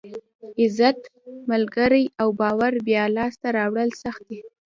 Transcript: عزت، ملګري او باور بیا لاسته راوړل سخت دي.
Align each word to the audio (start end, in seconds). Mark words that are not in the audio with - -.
عزت، 0.59 0.99
ملګري 1.51 2.05
او 2.21 2.27
باور 2.41 2.73
بیا 2.87 3.03
لاسته 3.17 3.47
راوړل 3.57 3.89
سخت 4.03 4.21
دي. 4.29 4.39